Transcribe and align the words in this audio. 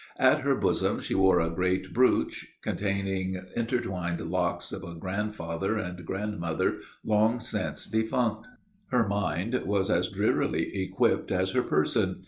At 0.17 0.41
her 0.41 0.55
bosom 0.55 0.99
she 0.99 1.13
wore 1.13 1.39
a 1.39 1.51
great 1.51 1.93
brooch, 1.93 2.47
containing 2.63 3.39
intertwined 3.55 4.19
locks 4.19 4.71
of 4.71 4.83
a 4.83 4.95
grandfather 4.95 5.77
and 5.77 6.03
grandmother 6.07 6.79
long 7.05 7.39
since 7.39 7.85
defunct. 7.85 8.47
Her 8.89 9.07
mind 9.07 9.53
was 9.63 9.91
as 9.91 10.09
drearily 10.09 10.75
equipped 10.75 11.31
as 11.31 11.51
her 11.51 11.61
person. 11.61 12.19